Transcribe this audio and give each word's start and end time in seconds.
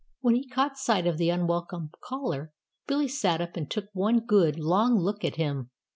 When 0.21 0.33
he 0.33 0.49
caught 0.49 0.79
sight 0.79 1.05
of 1.05 1.19
the 1.19 1.29
unwelcome 1.29 1.91
caller 2.03 2.51
Billy 2.87 3.07
sat 3.07 3.39
up 3.39 3.55
and 3.55 3.69
took 3.69 3.89
one 3.93 4.21
good, 4.25 4.57
long 4.57 4.97
look 4.97 5.23
at 5.23 5.35
him. 5.35 5.69